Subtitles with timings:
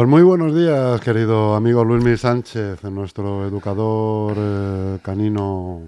[0.00, 5.82] Pues muy buenos días, querido amigo Luis Sánchez, nuestro educador eh, canino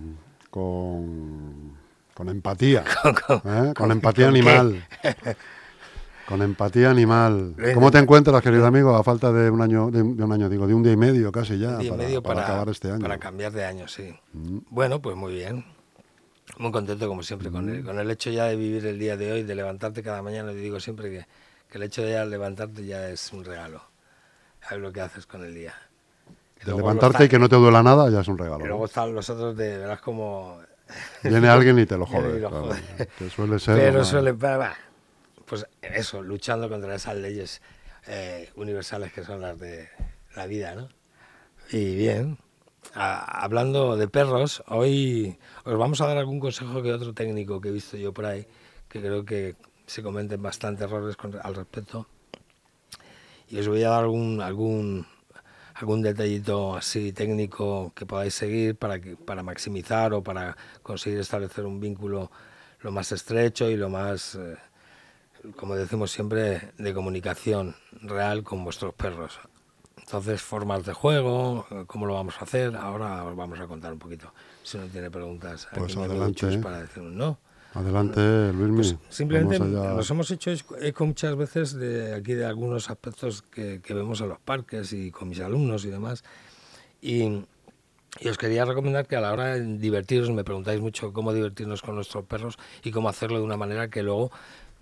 [0.51, 1.73] con,
[2.12, 2.85] con empatía,
[3.47, 3.73] ¿eh?
[3.75, 4.87] con, empatía animal.
[6.29, 7.57] Con empatía animal.
[7.73, 10.74] ¿Cómo te encuentras, querido amigo, a falta de un año, de, un año, digo, de
[10.74, 13.01] un día y medio casi ya, para, medio para, acabar este año?
[13.01, 14.15] Para cambiar de año, sí.
[14.35, 14.59] Mm.
[14.69, 15.65] Bueno, pues muy bien.
[16.59, 17.87] Muy contento, como siempre, con, el, mm.
[17.87, 20.51] con el hecho ya de vivir el día de hoy, de levantarte cada mañana.
[20.51, 21.27] Te digo siempre que,
[21.71, 23.90] que el hecho de ya levantarte ya es un regalo.
[24.71, 25.74] Es lo que haces con el día.
[26.65, 28.65] de levantarte y que no te duela nada ya es un regalo.
[28.65, 30.60] Y luego están los otros de, verás como...
[31.23, 32.41] Viene alguien y te lo jode.
[33.18, 33.77] Que suele ser...
[33.77, 34.35] Pero suele...
[35.46, 37.60] Pues eso, luchando contra esas leyes
[38.07, 39.88] eh, universales que son las de
[40.35, 40.88] la vida, ¿no?
[41.71, 42.38] Y bien,
[42.95, 47.73] hablando de perros, hoy os vamos a dar algún consejo que otro técnico que he
[47.73, 48.46] visto yo por ahí,
[48.88, 52.07] que creo que se comenten bastantes errores al respecto.
[53.53, 55.07] Y os voy a dar algún, algún,
[55.75, 61.67] algún detallito así técnico que podáis seguir para, que, para maximizar o para conseguir establecer
[61.67, 62.30] un vínculo
[62.80, 64.56] lo más estrecho y lo más, eh,
[65.55, 69.39] como decimos siempre, de comunicación real con vuestros perros.
[69.99, 73.99] Entonces, formas de juego, cómo lo vamos a hacer, ahora os vamos a contar un
[73.99, 74.33] poquito.
[74.62, 76.55] Si no tiene preguntas, pues adelante.
[76.55, 76.59] ¿eh?
[76.59, 77.39] para decir un no.
[77.75, 78.94] Adelante, Luis.
[78.94, 80.50] Pues simplemente nos hemos hecho
[80.81, 85.10] eco muchas veces de aquí de algunos aspectos que, que, vemos en los parques y
[85.10, 86.22] con mis alumnos y demás.
[87.00, 87.44] Y,
[88.21, 91.81] y, os quería recomendar que a la hora de divertiros, me preguntáis mucho cómo divertirnos
[91.81, 94.31] con nuestros perros y cómo hacerlo de una manera que luego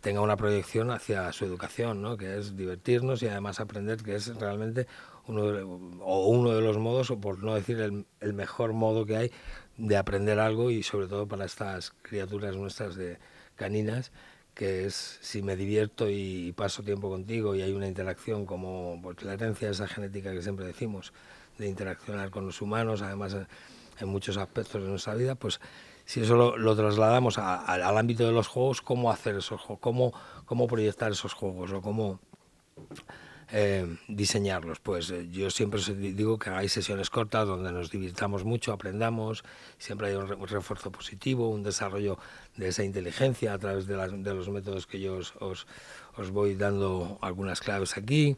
[0.00, 2.16] tenga una proyección hacia su educación, ¿no?
[2.16, 4.86] que es divertirnos y además aprender que es realmente
[5.26, 9.04] uno de, o uno de los modos, o por no decir el, el, mejor modo
[9.04, 9.32] que hay
[9.80, 13.18] de aprender algo y sobre todo para estas criaturas nuestras de
[13.56, 14.12] caninas,
[14.54, 19.22] que es si me divierto y paso tiempo contigo y hay una interacción como pues,
[19.22, 21.12] la herencia esa genética que siempre decimos,
[21.58, 23.36] de interaccionar con los humanos, además
[23.98, 25.60] en muchos aspectos de nuestra vida, pues
[26.04, 30.12] si eso lo, trasladamos al ámbito de los juegos, cómo hacer esos juegos, cómo,
[30.44, 32.18] cómo proyectar esos juegos o cómo
[33.52, 34.78] eh, diseñarlos.
[34.80, 39.42] Pues eh, yo siempre os digo que hagáis sesiones cortas donde nos divirtamos mucho, aprendamos,
[39.78, 42.18] siempre hay un, refuerzo positivo, un desarrollo
[42.56, 47.60] de esa inteligencia a través de, los métodos que yo os, os, voy dando algunas
[47.60, 48.36] claves aquí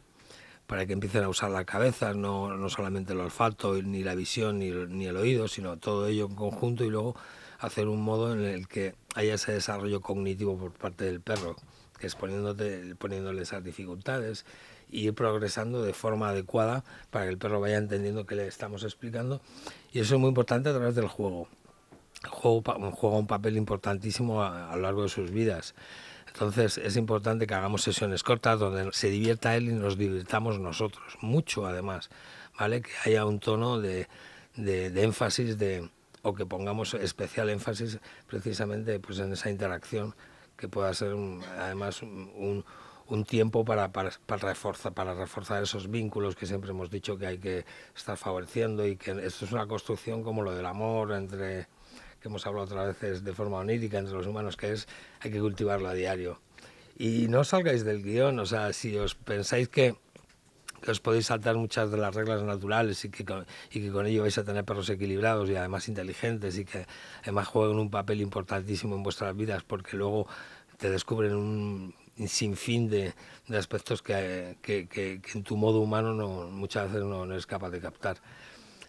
[0.67, 4.59] para que empiecen a usar la cabeza, no, no solamente el olfato, ni la visión,
[4.59, 7.15] ni, ni el oído, sino todo ello en conjunto y luego
[7.59, 11.55] hacer un modo en el que haya ese desarrollo cognitivo por parte del perro,
[12.07, 14.45] es poniéndole esas dificultades
[14.89, 18.83] y ir progresando de forma adecuada para que el perro vaya entendiendo qué le estamos
[18.83, 19.41] explicando.
[19.91, 21.47] Y eso es muy importante a través del juego.
[22.23, 25.73] El juego juega un papel importantísimo a, lo largo de sus vidas.
[26.27, 31.17] Entonces es importante que hagamos sesiones cortas donde se divierta él y nos divirtamos nosotros,
[31.21, 32.09] mucho además,
[32.57, 32.81] ¿vale?
[32.81, 34.07] Que haya un tono de,
[34.55, 35.89] de, de énfasis de,
[36.23, 40.15] o que pongamos especial énfasis precisamente pues, en esa interacción
[40.63, 41.13] que pueda ser
[41.59, 42.63] además un,
[43.07, 47.27] un tiempo para, para, para, reforzar, para reforzar esos vínculos que siempre hemos dicho que
[47.27, 51.67] hay que estar favoreciendo y que esto es una construcción como lo del amor entre
[52.21, 54.87] que hemos hablado otras veces de forma onírica entre los humanos que es
[55.19, 56.39] hay que cultivarlo a diario.
[56.97, 59.97] Y no salgáis del guion o sea si os pensáis que
[60.83, 63.23] que os podéis saltar muchas de las reglas naturales y que,
[63.71, 66.85] y que con ello vais a tener perros equilibrados y además inteligentes y que
[67.23, 70.27] además jueguen un papel importantísimo en vuestras vidas porque luego
[70.77, 71.93] te descubren un
[72.27, 73.13] sinfín de,
[73.47, 77.45] de aspectos que, que, que, en tu modo humano no, muchas veces no, no eres
[77.45, 78.17] capaz de captar.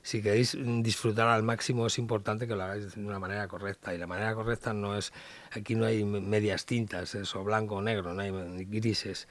[0.03, 3.99] Si queréis disfrutar al máximo es importante que lo hagáis de una manera correcta y
[3.99, 5.13] la manera correcta no es
[5.53, 8.31] aquí no hay medias tintas es o blanco o negro no hay
[8.67, 9.29] grises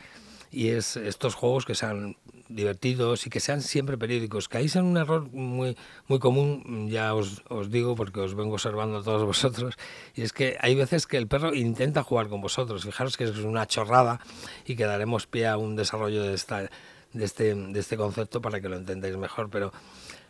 [0.54, 2.16] y es estos juegos que sean
[2.48, 4.48] divertidos y que sean siempre periódicos.
[4.48, 5.76] Caéis en un error muy,
[6.08, 9.76] muy común, ya os, os, digo porque os vengo observando a todos vosotros,
[10.16, 12.84] y es que hay veces que el perro intenta jugar con vosotros.
[12.84, 14.20] Fijaros que es una chorrada
[14.66, 16.62] y que daremos pie a un desarrollo de, esta,
[17.14, 19.72] de, este, de este concepto para que lo entendáis mejor, pero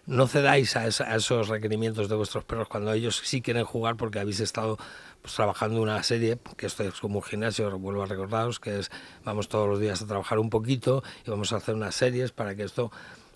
[0.06, 4.42] no cedáis a, esos requerimientos de vuestros perros cuando ellos sí quieren jugar porque habéis
[4.42, 4.78] estado
[5.24, 8.92] pues, trabajando una serie, que esto es como un gimnasio, vuelvo a recordaros, que es
[9.24, 12.56] vamos todos los días a trabajar un poquito y vamos a hacer unas series para
[12.56, 12.92] que esto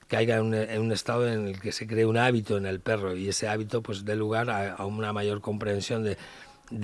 [0.07, 3.15] caiga en un, estado en el que se cree un hábito en el perro.
[3.15, 6.17] Y ese hábito pues dé lugar a, una mayor comprensión de,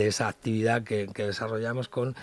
[0.08, 2.16] esa actividad que, desarrollamos con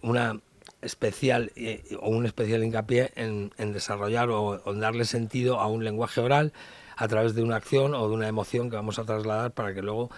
[0.00, 0.40] una
[0.80, 6.20] especial eh, o un especial hincapié en, desarrollar o en darle sentido a un lenguaje
[6.20, 6.52] oral
[6.96, 9.82] a través de una acción o de una emoción que vamos a trasladar para que
[9.82, 10.08] luego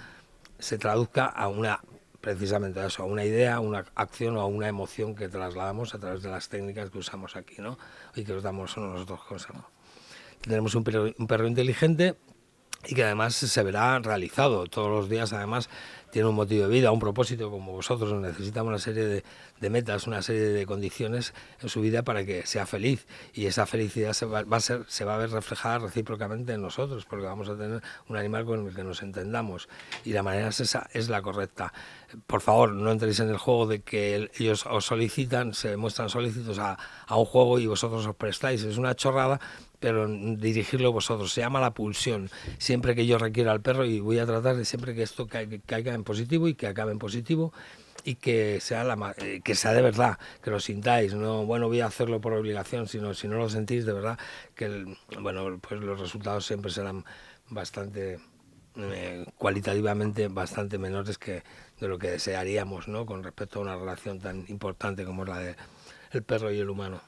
[0.58, 1.81] se traduzca a una
[2.20, 5.94] precisamente a eso, a una idea, a una acción o a una emoción que trasladamos
[5.94, 7.78] a través de las técnicas que usamos aquí, ¿no?
[8.14, 9.70] Y que os damos nosotros consejo.
[10.43, 12.17] Tenemos un perro, un perro inteligente
[12.87, 15.69] y que además se verá realizado todos los días, además
[16.10, 19.22] tiene un motivo de vida, un propósito como vosotros, necesitamos una serie
[19.60, 23.06] de, metas, una serie de condiciones en su vida para que sea feliz.
[23.32, 27.04] Y esa felicidad se va, a ser, se va a ver reflejada recíprocamente en nosotros
[27.04, 29.68] porque vamos a tener un animal con el que nos entendamos.
[30.04, 31.72] Y la manera es esa es la correcta.
[32.26, 36.58] Por favor, no entréis en el juego de que ellos os solicitan, se muestran solicitos
[36.58, 36.76] a
[37.16, 39.40] un juego y vosotros os prestáis, es una chorrada
[39.80, 41.32] pero dirigirlo vosotros.
[41.32, 42.30] Se llama la pulsión.
[42.58, 45.94] Siempre que yo requiera al perro y voy a tratar de siempre que esto caiga
[45.94, 47.52] en positivo y que acabe en positivo
[48.04, 51.80] y que sea la eh, que sea de verdad, que lo sintáis, no bueno voy
[51.80, 54.18] a hacerlo por obligación, sino si no lo sentís de verdad
[54.54, 54.86] que
[55.20, 57.04] bueno pues los resultados siempre serán
[57.50, 58.18] bastante
[58.76, 61.42] eh, cualitativamente bastante menores que
[61.80, 63.06] de lo que desearíamos, ¿no?
[63.06, 65.56] Con respecto a una relación tan importante como la de
[66.12, 67.00] el perro y el humano.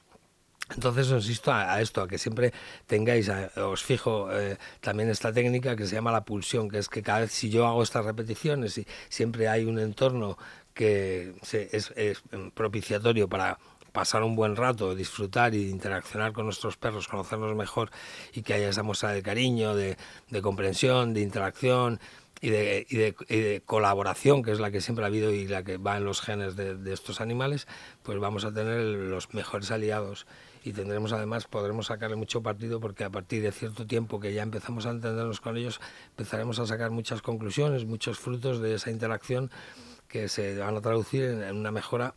[0.74, 2.52] Entonces os insisto a, esto, a que siempre
[2.86, 7.02] tengáis, os fijo eh, también esta técnica que se llama la pulsión, que es que
[7.02, 10.38] cada vez si yo hago estas repeticiones y siempre hay un entorno
[10.74, 12.22] que es,
[12.54, 13.58] propiciatorio para
[13.92, 17.90] pasar un buen rato, disfrutar y interaccionar con nuestros perros, conocerlos mejor
[18.32, 19.96] y que haya esa muestra de cariño, de,
[20.40, 22.00] comprensión, de interacción
[22.40, 26.04] y de, colaboración, que es la que siempre ha habido y la que va en
[26.04, 27.68] los genes de, de estos animales,
[28.02, 30.26] pues vamos a tener los mejores aliados
[30.64, 34.42] y tendremos además, podremos sacarle mucho partido porque a partir de cierto tiempo que ya
[34.42, 35.80] empezamos a entendernos con ellos,
[36.10, 39.50] empezaremos a sacar muchas conclusiones, muchos frutos de esa interacción
[40.08, 42.14] que se van a traducir en, una mejora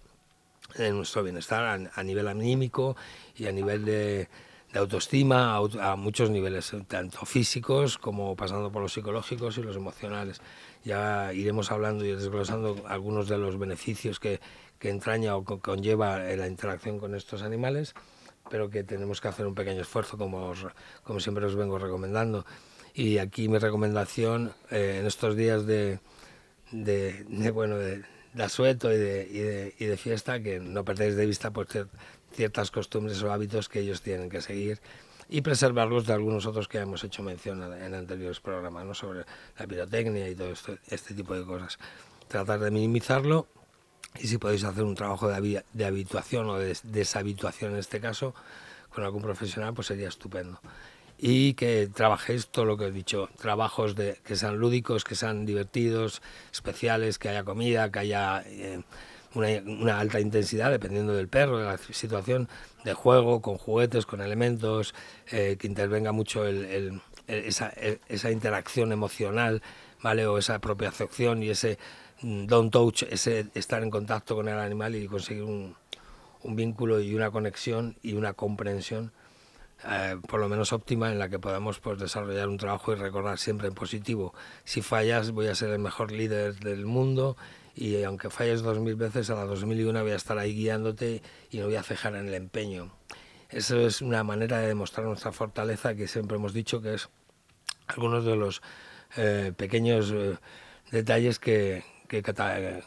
[0.76, 2.96] en nuestro bienestar a, nivel anímico
[3.36, 4.28] y a nivel de,
[4.74, 10.42] autoestima a, muchos niveles, tanto físicos como pasando por los psicológicos y los emocionales.
[10.84, 14.42] Ya iremos hablando y desglosando algunos de los beneficios que,
[14.78, 17.96] que entraña o conlleva la interacción con estos animales
[18.50, 20.54] pero que tenemos que hacer un pequeño esfuerzo, como,
[21.04, 22.46] como siempre os vengo recomendando.
[22.94, 26.00] Y aquí mi recomendación eh, en estos días de,
[26.72, 28.04] de, bueno, de,
[28.40, 31.68] asueto y de, y de, y de fiesta, que no perdéis de vista por
[32.32, 34.80] ciertas costumbres o hábitos que ellos tienen que seguir
[35.30, 38.94] y preservarlos de algunos otros que hemos hecho mención en anteriores programas, ¿no?
[38.94, 39.26] sobre
[39.58, 41.80] la pirotecnia y todo esto, este tipo de cosas.
[42.28, 43.48] Tratar de minimizarlo
[44.20, 48.34] y si podéis hacer un trabajo de, de habituación o de deshabituación en este caso
[48.96, 50.60] con algún profesional, pues sería estupendo.
[51.18, 55.46] Y que trabajéis todo lo que he dicho, trabajos de, que sean lúdicos, que sean
[55.46, 56.22] divertidos,
[56.52, 58.82] especiales, que haya comida, que haya eh,
[59.34, 62.50] una, alta intensidad, dependiendo del perro, de la situación,
[62.84, 64.94] de juego, con juguetes, con elementos,
[65.32, 67.74] eh, que intervenga mucho el, esa,
[68.08, 69.62] esa interacción emocional,
[70.02, 70.28] ¿vale?
[70.28, 71.78] O esa propia acepción y ese
[72.22, 75.76] don't touch, ese estar en contacto con el animal y conseguir un,
[76.44, 79.12] un vínculo y una conexión y una comprensión
[79.84, 83.38] eh, por lo menos óptima en la que podamos pues, desarrollar un trabajo y recordar
[83.38, 84.34] siempre en positivo.
[84.64, 87.36] Si fallas voy a ser el mejor líder del mundo
[87.76, 90.38] y aunque falles dos mil veces, a la dos mil y una voy a estar
[90.38, 92.92] ahí guiándote y no voy a cejar en el empeño.
[93.50, 97.10] Eso es una manera de demostrar nuestra fortaleza que siempre hemos dicho que es
[97.88, 98.62] algunos de los
[99.18, 100.38] eh, pequeños eh,
[100.92, 101.84] detalles que,
[102.24, 102.84] que,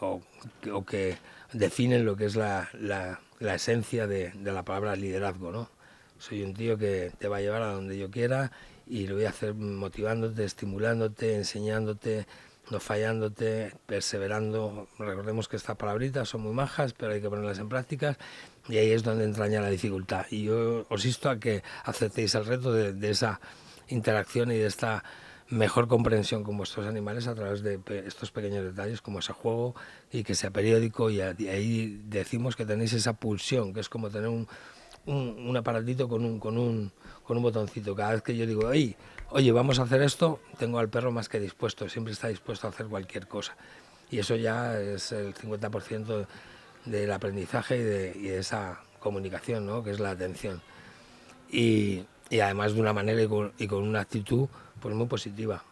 [0.00, 1.16] o, que
[1.52, 5.52] definen lo que es la, la, la esencia de, de, la palabra liderazgo.
[5.52, 5.70] ¿no?
[6.18, 8.52] Soy un tío que te va a llevar a donde yo quiera
[8.86, 12.26] y lo voy a hacer motivándote, estimulándote, enseñándote,
[12.70, 14.88] no fallándote, perseverando.
[14.98, 18.16] Recordemos que estas palabritas son muy majas, pero hay que ponerlas en prácticas
[18.68, 20.26] y ahí es donde entraña la dificultad.
[20.30, 23.40] Y yo os insto a que aceptéis el reto de, de esa
[23.88, 25.02] interacción y de esta
[25.52, 29.74] mejor comprensión con vuestros animales a través de estos pequeños detalles como ese juego
[30.10, 34.28] y que sea periódico y ahí decimos que tenéis esa pulsión, que es como tener
[34.28, 34.48] un,
[35.04, 36.90] un, aparatito con un, con, un,
[37.22, 37.94] con un botoncito.
[37.94, 38.96] Cada vez que yo digo, oye,
[39.28, 42.70] oye, vamos a hacer esto, tengo al perro más que dispuesto, siempre está dispuesto a
[42.70, 43.54] hacer cualquier cosa.
[44.10, 46.26] Y eso ya es el 50%
[46.86, 49.84] del aprendizaje y de, y de, esa comunicación, ¿no?
[49.84, 50.62] que es la atención.
[51.50, 54.48] Y, y además de una manera y con, y con una actitud
[54.82, 55.62] pues muy positiva.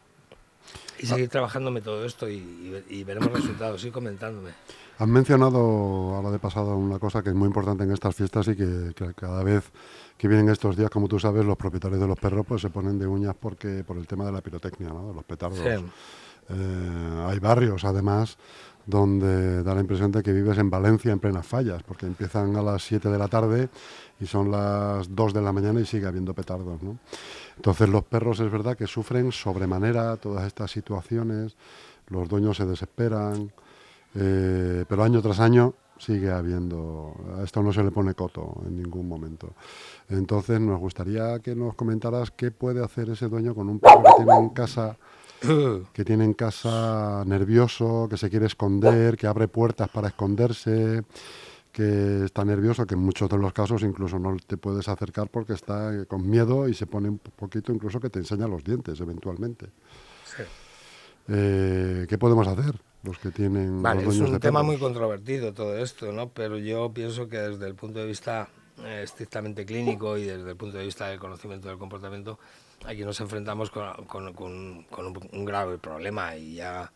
[0.98, 4.50] Y seguir trabajándome todo esto y, veremos resultados, y comentándome.
[4.98, 8.48] Han mencionado a la de pasado una cosa que es muy importante en estas fiestas
[8.48, 9.64] y que, cada vez
[10.18, 12.98] que vienen estos días, como tú sabes, los propietarios de los perros pues se ponen
[12.98, 15.08] de uñas porque por el tema de la pirotecnia, ¿no?
[15.08, 15.60] de los petardos.
[15.60, 18.36] Eh, hay barrios, además,
[18.90, 22.62] donde da la impresión de que vives en Valencia en plenas fallas, porque empiezan a
[22.62, 23.68] las 7 de la tarde
[24.20, 26.82] y son las 2 de la mañana y sigue habiendo petardos.
[26.82, 26.98] ¿no?
[27.56, 31.56] Entonces los perros es verdad que sufren sobremanera todas estas situaciones,
[32.08, 33.52] los dueños se desesperan,
[34.14, 38.76] Eh, pero año tras año sigue habiendo, a esto no se le pone coto en
[38.76, 39.54] ningún momento.
[40.08, 44.24] Entonces nos gustaría que nos comentaras qué puede hacer ese dueño con un perro que
[44.24, 44.96] tiene en casa
[45.92, 51.02] que tiene en casa nervioso, que se quiere esconder, que abre puertas para esconderse,
[51.72, 55.52] que está nervioso, que en muchos de los casos incluso no te puedes acercar porque
[55.52, 59.66] está con miedo y se pone un poquito incluso que te enseña los dientes eventualmente.
[61.28, 63.82] Eh, ¿Qué podemos hacer los que tienen...
[63.82, 66.28] Vale, los es un tema muy controvertido todo esto, ¿no?
[66.30, 68.48] Pero yo pienso que desde el punto de vista
[68.84, 72.38] eh, estrictamente clínico y desde el punto de vista del conocimiento del comportamiento,
[72.86, 74.86] aquí nos enfrentamos con,
[75.32, 76.92] un, grave problema y ya,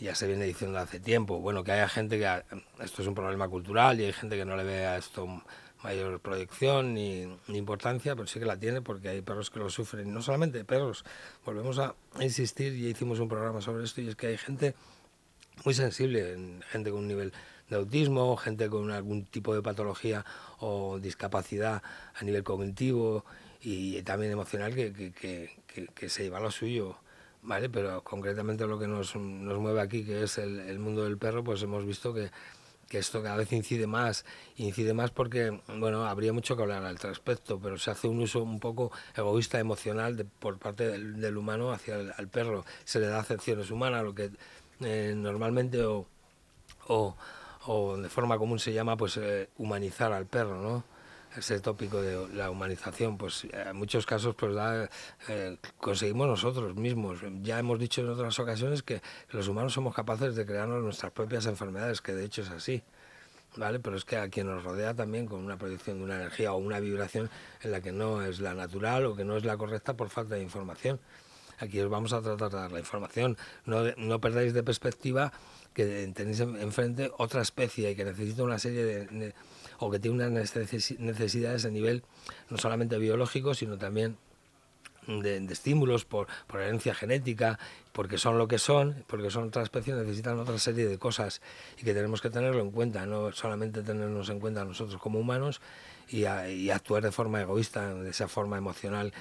[0.00, 1.38] ya se viene diciendo hace tiempo.
[1.40, 2.42] Bueno, que haya gente que...
[2.82, 5.42] esto es un problema cultural y hay gente que no le ve a esto
[5.82, 9.70] mayor proyección ni, ni, importancia, pero sí que la tiene porque hay perros que lo
[9.70, 10.12] sufren.
[10.12, 11.04] No solamente perros,
[11.44, 14.74] volvemos a insistir, y hicimos un programa sobre esto, y es que hay gente
[15.64, 17.32] muy sensible, gente con un nivel
[17.68, 20.24] de autismo, gente con algún tipo de patología
[20.58, 21.82] o discapacidad
[22.14, 23.24] a nivel cognitivo
[23.68, 25.50] y también emocional que, que,
[25.92, 26.98] que, se lleva lo suyo.
[27.42, 27.68] ¿Vale?
[27.68, 31.62] Pero concretamente lo que nos, nos mueve aquí, que es el, mundo del perro, pues
[31.62, 32.30] hemos visto que,
[32.90, 34.24] esto cada vez incide más,
[34.56, 38.40] incide más porque, bueno, habría mucho que hablar al respecto, pero se hace un uso
[38.40, 42.64] un poco egoísta, emocional de, por parte del, humano hacia el perro.
[42.84, 44.30] Se le da acepciones humanas, lo que
[44.80, 46.06] eh, normalmente o,
[46.86, 47.16] o,
[47.66, 50.95] o, de forma común se llama pues eh, humanizar al perro, ¿no?
[51.36, 54.88] Ese tópico de la humanización, pues en muchos casos pues da,
[55.28, 57.18] eh, conseguimos nosotros mismos.
[57.42, 61.44] Ya hemos dicho en otras ocasiones que los humanos somos capaces de crearnos nuestras propias
[61.44, 62.82] enfermedades, que de hecho es así.
[63.56, 63.80] ¿Vale?
[63.80, 66.56] Pero es que a quien nos rodea también con una proyección de una energía o
[66.56, 67.30] una vibración
[67.62, 70.34] en la que no es la natural o que no es la correcta por falta
[70.34, 71.00] de información.
[71.58, 73.36] Aquí os vamos a tratar de dar la información.
[73.64, 75.32] No, no perdáis de perspectiva
[75.72, 79.34] que tenéis enfrente otra especie y que necesita una serie de
[79.78, 80.54] o que tiene unas
[80.98, 82.02] necesidades a nivel
[82.50, 84.16] no solamente biológico, sino también
[85.06, 87.58] de, estímulos por, por herencia genética,
[87.92, 91.40] porque son lo que son, porque son otra especie, necesitan otra serie de cosas
[91.80, 95.60] y que tenemos que tenerlo en cuenta, no solamente tenernos en cuenta nosotros como humanos
[96.08, 96.24] y
[96.70, 99.12] actuar de forma egoísta, de esa forma emocional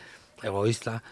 [0.44, 1.04] egoísta,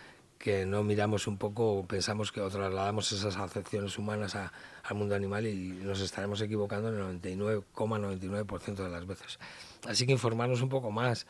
[0.44, 4.52] que no miramos un poco, pensamos que o trasladamos esas acepciones humanas a,
[4.84, 9.40] al mundo animal y nos estaremos equivocando en el 99,99% ,99 de las veces.
[9.88, 11.28] Así que informarnos un poco más.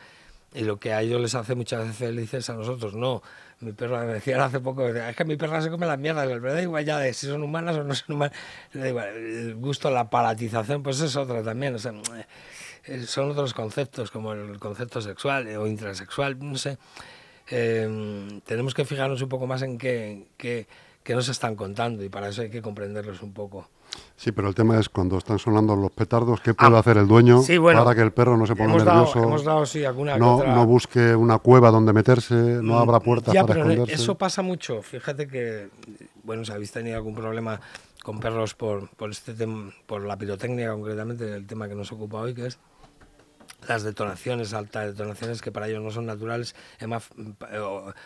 [0.55, 3.21] Y lo que a ellos les hace muchas veces felices a nosotros, no.
[3.59, 6.51] Mi perra me decía hace poco, es que mi perra se come las mierdas, pero
[6.51, 8.35] da igual ya de si son humanas o no son humanas.
[8.73, 11.75] El gusto, la palatización, pues es otra también.
[11.75, 11.93] O sea,
[13.05, 16.79] son otros conceptos, como el concepto sexual o intrasexual, no sé
[17.49, 20.67] eh, tenemos que fijarnos un poco más en qué, qué,
[21.03, 23.67] qué, nos están contando y para eso hay que comprenderlos un poco.
[24.15, 27.07] Sí, pero el tema es cuando están sonando los petardos, ¿qué puede ah, hacer el
[27.07, 29.19] dueño sí, bueno, para que el perro no se ponga hemos nervioso?
[29.19, 30.55] Dado, hemos dado, sí, alguna no, otra...
[30.55, 34.01] no busque una cueva donde meterse, no abra puertas ya, para pero esconderse.
[34.01, 34.81] Eso pasa mucho.
[34.81, 35.69] Fíjate que,
[36.23, 37.59] bueno, si habéis tenido algún problema
[38.03, 39.33] con perros por, por, este
[39.85, 42.57] por la pirotecnia concretamente, el tema que nos ocupa hoy, que es
[43.67, 47.09] las detonaciones, altas detonaciones que para ellos no son naturales, además
[47.51, 47.59] eh,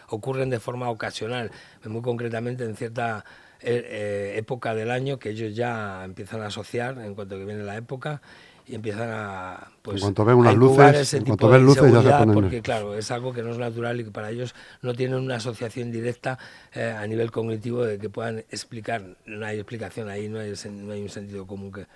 [0.10, 1.52] ocurren de forma ocasional,
[1.86, 3.26] muy concretamente en cierta
[3.60, 7.64] eh, eh, época del año que ellos ya empiezan a asociar en cuanto que viene
[7.64, 8.22] la época
[8.68, 12.10] y empiezan a pues en cuanto ven unas luces, en cuanto ven luces ya se
[12.10, 15.18] ponen porque claro es algo que no es natural y que para ellos no tienen
[15.18, 16.38] una asociación directa
[16.72, 20.94] eh, a nivel cognitivo de que puedan explicar no hay explicación ahí no hay, no
[20.94, 21.88] hay un sentido común que,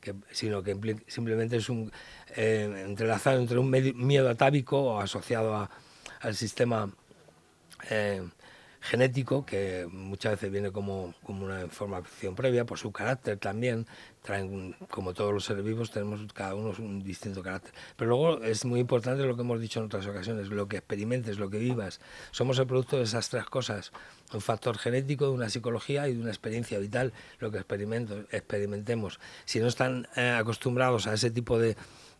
[0.00, 0.76] que, sino que
[1.06, 1.92] simplemente es un
[2.36, 5.68] eh, entrelazado entre un miedo atávico asociado
[6.20, 6.90] al sistema
[7.90, 8.22] eh,
[8.80, 13.86] genético, que muchas veces viene como, como una información previa, por su carácter también,
[14.28, 17.72] traen, como todos los seres vivos, tenemos cada uno un distinto carácter.
[17.96, 21.38] Pero luego es muy importante lo que hemos dicho en otras ocasiones, lo que experimentes,
[21.38, 21.98] lo que vivas.
[22.30, 23.90] Somos el producto de esas tres cosas,
[24.34, 29.18] un factor genético, de una psicología y de una experiencia vital, lo que experimentemos.
[29.46, 31.78] Si no están eh, acostumbrados a ese tipo de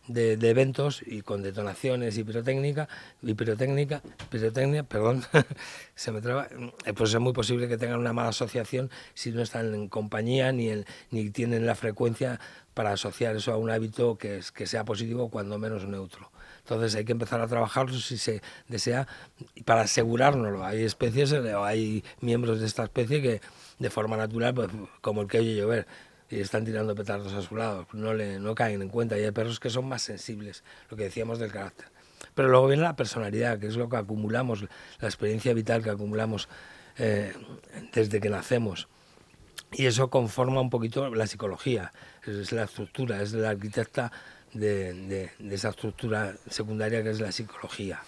[0.09, 2.89] de, de, eventos y con detonaciones y pirotécnica,
[3.21, 5.23] y pirotécnica, pirotecnia, perdón,
[5.95, 6.47] se me traba,
[6.85, 10.51] eh, pues es muy posible que tengan una mala asociación si no están en compañía
[10.51, 12.39] ni, el, ni tienen la frecuencia
[12.73, 16.31] para asociar eso a un hábito que, es, que sea positivo, cuando menos neutro.
[16.59, 19.07] Entonces hay que empezar a trabajarlo si se desea
[19.65, 20.63] para asegurárnoslo.
[20.63, 23.41] Hay especies o hay miembros de esta especie que
[23.79, 24.69] de forma natural, pues,
[25.01, 25.87] como el que oye llover,
[26.29, 29.17] y están tirando petardos a su lado, no, le, no caen en cuenta.
[29.17, 31.87] Y hay perros que son más sensibles, lo que decíamos del carácter.
[32.35, 34.61] Pero luego viene la personalidad, que es lo que acumulamos,
[34.99, 36.47] la experiencia vital que acumulamos
[36.97, 37.33] eh,
[37.93, 38.87] desde que nacemos.
[39.71, 41.91] y eso conforma un poquito la psicología,
[42.25, 44.11] es la estructura, es la arquitecta
[44.53, 48.01] de, esa estructura secundaria que es la psicología.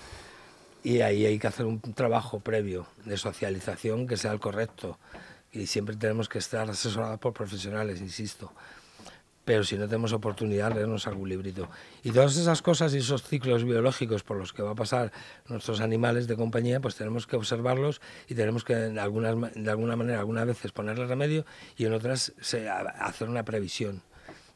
[0.83, 4.97] Y ahí hay que hacer un trabajo previo de socialización que sea el correcto.
[5.51, 8.51] Y siempre tenemos que estar asesorados por profesionales, insisto
[9.43, 11.67] pero si no tenemos oportunidad, leernos algún librito.
[12.03, 15.11] Y todas esas cosas y esos ciclos biológicos por los que va a pasar
[15.47, 19.95] nuestros animales de compañía, pues tenemos que observarlos y tenemos que, de, algunas, de alguna
[19.95, 22.33] manera, algunas veces ponerle remedio y en otras
[22.99, 24.03] hacer una previsión.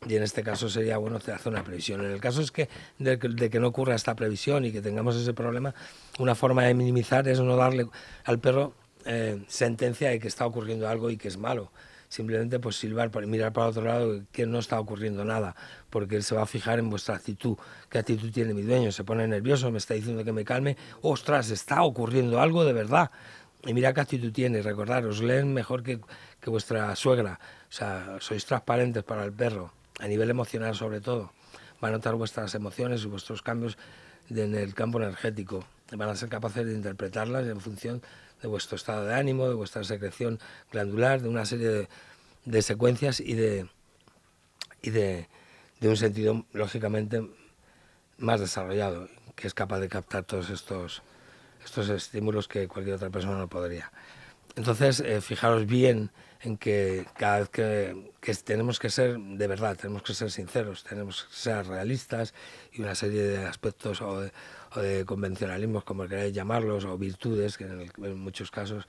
[0.07, 2.05] Y en este caso sería bueno hacer una previsión.
[2.05, 5.33] En el caso es que de, que no ocurra esta previsión y que tengamos ese
[5.33, 5.73] problema,
[6.19, 7.87] una forma de minimizar es no darle
[8.23, 8.73] al perro
[9.05, 11.71] eh, sentencia de que está ocurriendo algo y que es malo.
[12.09, 15.55] Simplemente pues silbar, mirar para otro lado que no está ocurriendo nada,
[15.89, 17.57] porque él se va a fijar en vuestra actitud,
[17.89, 21.49] qué actitud tiene mi dueño, se pone nervioso, me está diciendo que me calme, ostras,
[21.49, 23.11] está ocurriendo algo de verdad.
[23.65, 25.99] Y mira qué actitud tiene, recordaros, leen mejor que,
[26.39, 31.31] que vuestra suegra, o sea, sois transparentes para el perro, a nivel emocional sobre todo,
[31.83, 33.77] va a notar vuestras emociones y vuestros cambios
[34.29, 38.01] en el campo energético, van a ser capaces de interpretarlas en función
[38.41, 40.39] de vuestro estado de ánimo, de vuestra secreción
[40.71, 41.87] glandular, de una serie
[42.45, 43.67] de, secuencias y de,
[44.81, 45.27] y de,
[45.81, 47.29] un sentido lógicamente
[48.17, 51.03] más desarrollado, que es capaz de captar todos estos,
[51.63, 53.91] estos estímulos que cualquier otra persona no podría.
[54.55, 56.11] Entonces, eh, fijaros bien
[56.45, 61.23] en que cada vez que, tenemos que ser de verdad, tenemos que ser sinceros, tenemos
[61.23, 62.33] que ser realistas
[62.71, 68.17] y una serie de aspectos o de, convencionalismos, como queráis llamarlos, o virtudes, que en,
[68.19, 68.87] muchos casos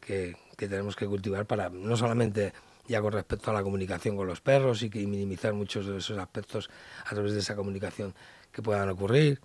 [0.00, 2.52] que, tenemos que cultivar para no solamente
[2.86, 6.18] ya con respecto a la comunicación con los perros y, que, minimizar muchos de esos
[6.18, 6.70] aspectos
[7.04, 8.14] a través de esa comunicación
[8.52, 9.40] que puedan ocurrir.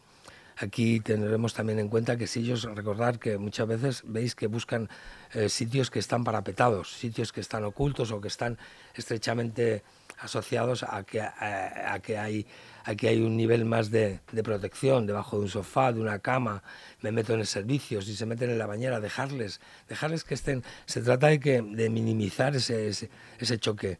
[0.59, 4.89] Aquí tendremos también en cuenta que si ellos, recordar que muchas veces veis que buscan
[5.33, 8.57] eh, sitios que están parapetados, sitios que están ocultos o que están
[8.95, 9.83] estrechamente
[10.19, 12.47] asociados a que, a que hay
[12.87, 16.63] aquí hay un nivel más de, protección, debajo de un sofá, de una cama,
[17.01, 20.63] me meto en el servicio, si se meten en la bañera, dejarles, dejarles que estén.
[20.85, 23.99] Se trata de, que, de minimizar ese, ese, choque,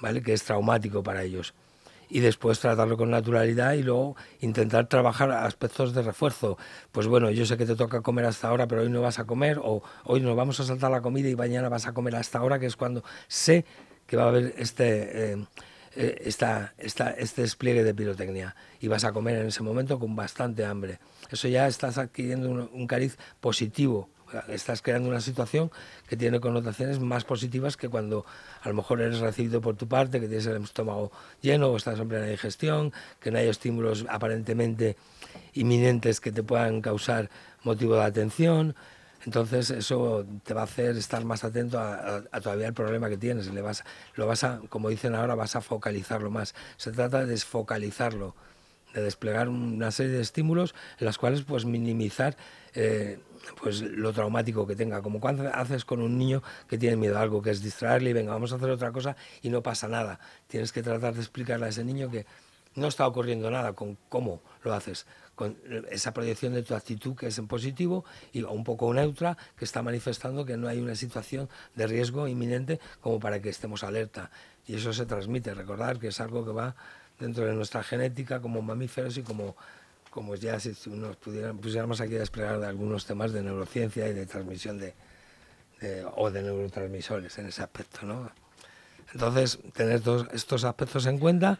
[0.00, 0.22] ¿vale?
[0.22, 1.54] que es traumático para ellos
[2.08, 6.58] y después tratarlo con naturalidad y luego intentar trabajar aspectos de refuerzo.
[6.92, 9.24] Pues bueno, yo sé que te toca comer hasta ahora, pero hoy no vas a
[9.24, 12.38] comer, o hoy nos vamos a saltar la comida y mañana vas a comer hasta
[12.38, 13.64] ahora, que es cuando sé
[14.06, 15.46] que va a haber este, eh,
[15.94, 20.64] eh, esta, este despliegue de pirotecnia y vas a comer en ese momento con bastante
[20.64, 21.00] hambre.
[21.30, 24.08] Eso ya estás adquiriendo un, cariz positivo,
[24.48, 25.70] estás creando una situación
[26.08, 28.24] que tiene connotaciones más positivas que cuando
[28.62, 31.98] a lo mejor eres recibido por tu parte, que tienes el estómago lleno o estás
[31.98, 34.96] en plena digestión, que no hay estímulos aparentemente
[35.54, 37.30] inminentes que te puedan causar
[37.62, 38.74] motivo de atención.
[39.24, 43.52] Entonces eso te va a hacer estar más atento a, todavía el problema que tienes.
[43.52, 46.54] Le vas, lo vas a, como dicen ahora, vas a focalizarlo más.
[46.76, 48.34] Se trata de desfocalizarlo,
[48.94, 52.36] de desplegar una serie de estímulos en los cuales pues minimizar
[52.74, 53.18] eh,
[53.60, 55.02] pues lo traumático que tenga.
[55.02, 58.12] Como cuando haces con un niño que tiene miedo a algo, que es distraerle y
[58.12, 60.20] venga, vamos a hacer otra cosa y no pasa nada.
[60.46, 62.26] Tienes que tratar de explicarle a ese niño que
[62.74, 65.06] no está ocurriendo nada con cómo lo haces
[65.38, 65.56] con
[65.92, 69.82] esa proyección de tu actitud que es en positivo y un poco neutra que está
[69.82, 74.32] manifestando que no hay una situación de riesgo inminente como para que estemos alerta.
[74.66, 76.74] Y eso se transmite, recordar que es algo que va
[77.18, 79.56] dentro de nuestra genética como mamíferos y como,
[80.10, 84.26] como ya si nos pusiéramos aquí a desplegar de algunos temas de neurociencia y de
[84.26, 84.94] transmisión de,
[86.16, 88.06] o de neurotransmisores en ese aspecto.
[88.06, 88.30] ¿no?
[89.12, 91.58] Entonces, tener todos estos aspectos en cuenta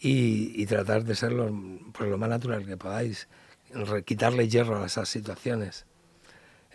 [0.00, 1.52] y, tratar de ser lo,
[1.92, 3.28] pues, lo más natural que podáis,
[4.04, 5.86] quitarle hierro a esas situaciones.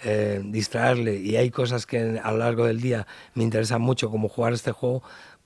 [0.06, 4.28] Eh, distraerle y hay cosas que a lo largo del día me interesan mucho como
[4.28, 5.02] jugar este juego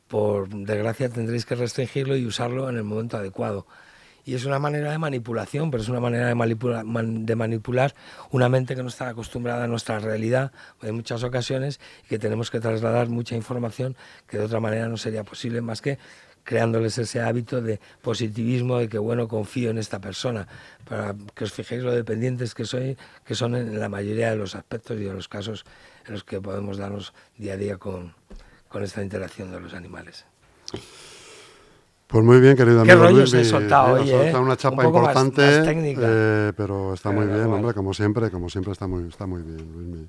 [0.08, 3.66] por desgracia tendréis que restringirlo y usarlo en el momento adecuado.
[4.26, 7.96] Y es una manera de manipulación, pero es una manera de, manipular, de manipular
[8.30, 12.52] una mente que no está acostumbrada a nuestra realidad en muchas ocasiones y que tenemos
[12.52, 13.96] que trasladar mucha información
[14.28, 15.98] que de otra manera no sería posible más que
[16.48, 20.48] creándoles ese hábito de positivismo, de que bueno, confío en esta persona,
[20.88, 24.56] para que os fijéis lo dependientes que soy, que son en la mayoría de los
[24.56, 25.66] aspectos y de los casos
[26.06, 28.14] en los que podemos darnos día a día con,
[28.70, 30.26] con esta interacción de los animales.
[32.08, 32.96] Pues muy bien, querido amigo.
[32.96, 34.34] Qué rollo he soltado hoy, ¿eh?
[34.36, 39.10] una chapa importante, eh, pero está muy bien, hombre, como siempre, como siempre está muy,
[39.10, 40.08] está muy bien, Luis.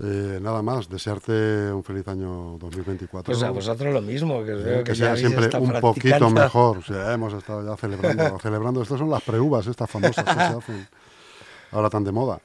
[0.00, 3.32] Eh, nada más, desearte un feliz año 2024.
[3.32, 6.78] Pues a vosotros lo mismo, que, que, sea siempre un poquito mejor.
[7.12, 8.82] hemos estado ya celebrando, celebrando.
[8.82, 10.88] Estas son las preuvas, estas famosas que se hacen
[11.70, 12.40] ahora tan de moda.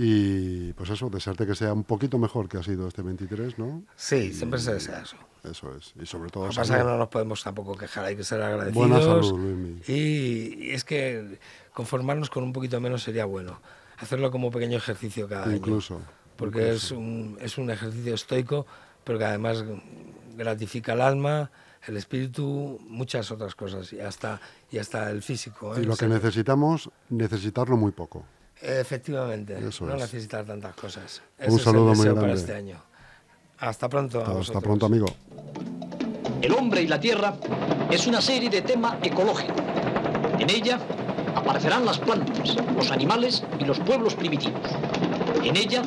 [0.00, 3.82] Y pues eso, desearte que sea un poquito mejor que ha sido este 23, ¿no?
[3.96, 5.16] Sí, siempre se desea eso.
[5.42, 5.92] Eso es.
[6.00, 6.44] Y sobre todo.
[6.44, 8.88] Lo que pasa es que no nos podemos tampoco quejar, hay que ser agradecidos.
[8.88, 9.88] Buena salud, Luis.
[9.88, 11.40] Y, es que
[11.72, 13.60] conformarnos con un poquito menos sería bueno.
[13.96, 16.04] Hacerlo como pequeño ejercicio cada incluso, año.
[16.36, 18.66] Porque Es, un, es un ejercicio estoico,
[19.02, 19.64] pero que además
[20.36, 21.50] gratifica el alma,
[21.88, 25.74] el espíritu, muchas otras cosas, y hasta, y hasta el físico.
[25.74, 25.80] ¿eh?
[25.82, 28.24] Y lo que necesitamos, necesitarlo muy poco.
[28.60, 31.22] Efectivamente, no necesitar tantas cosas.
[31.46, 32.20] un saludo muy grande.
[32.20, 32.82] para este año.
[33.58, 34.24] Hasta pronto.
[34.24, 35.06] Hasta pronto, amigo.
[36.40, 37.34] El hombre y la tierra
[37.90, 39.54] es una serie de tema ecológico.
[40.38, 40.78] En ella
[41.34, 44.60] aparecerán las plantas, los animales y los pueblos primitivos.
[45.42, 45.82] En ella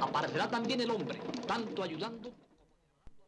[0.00, 2.32] aparecerá también el hombre, tanto ayudando